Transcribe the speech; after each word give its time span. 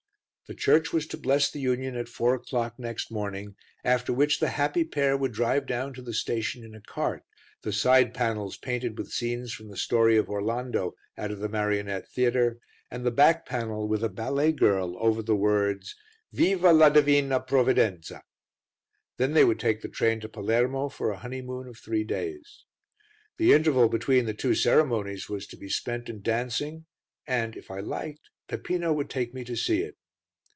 The 0.47 0.57
church 0.57 0.91
was 0.91 1.07
to 1.07 1.17
bless 1.17 1.49
the 1.49 1.61
union 1.61 1.95
at 1.95 2.09
four 2.09 2.35
o'clock 2.35 2.77
next 2.77 3.09
morning, 3.09 3.55
after 3.85 4.11
which 4.11 4.41
the 4.41 4.49
happy 4.49 4.83
pair 4.83 5.15
would 5.15 5.31
drive 5.31 5.65
down 5.65 5.93
to 5.93 6.01
the 6.01 6.13
station 6.13 6.65
in 6.65 6.75
a 6.75 6.81
cart, 6.81 7.23
the 7.61 7.71
side 7.71 8.13
panels 8.13 8.57
painted 8.57 8.97
with 8.97 9.11
scenes 9.13 9.53
from 9.53 9.69
the 9.69 9.77
story 9.77 10.17
of 10.17 10.27
Orlando 10.29 10.93
out 11.17 11.31
of 11.31 11.39
the 11.39 11.47
marionette 11.47 12.09
theatre, 12.11 12.59
and 12.89 13.05
the 13.05 13.11
back 13.11 13.45
panel 13.45 13.87
with 13.87 14.03
a 14.03 14.09
ballet 14.09 14.51
girl 14.51 14.97
over 14.99 15.23
the 15.23 15.37
words 15.37 15.95
"Viva 16.33 16.73
la 16.73 16.89
Divina 16.89 17.39
Provvidenza." 17.39 18.21
Then 19.15 19.31
they 19.31 19.45
would 19.45 19.57
take 19.59 19.79
the 19.81 19.87
train 19.87 20.19
to 20.19 20.27
Palermo 20.27 20.89
for 20.89 21.11
a 21.11 21.17
honeymoon 21.19 21.69
of 21.69 21.77
three 21.77 22.03
days. 22.03 22.65
The 23.37 23.53
interval 23.53 23.87
between 23.87 24.25
the 24.25 24.33
two 24.33 24.53
ceremonies 24.53 25.29
was 25.29 25.47
to 25.47 25.55
be 25.55 25.69
spent 25.69 26.09
in 26.09 26.21
dancing 26.21 26.87
and, 27.25 27.55
if 27.55 27.71
I 27.71 27.79
liked, 27.79 28.29
Peppino 28.49 28.91
would 28.91 29.09
take 29.09 29.33
me 29.33 29.45
to 29.45 29.55
see 29.55 29.81
it. 29.83 29.95